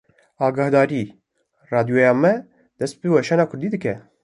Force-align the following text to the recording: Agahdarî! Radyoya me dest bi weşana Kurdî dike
Agahdarî! 0.45 1.03
Radyoya 1.73 2.13
me 2.13 2.33
dest 2.79 2.95
bi 3.03 3.07
weşana 3.13 3.45
Kurdî 3.49 3.67
dike 3.73 3.93